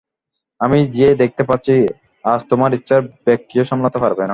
[0.61, 1.73] আমি যে, দেখতে পাচ্ছি,
[2.25, 4.29] আজ তোমার ইচ্ছার বেগ কেউ সামলাতে পারবে না।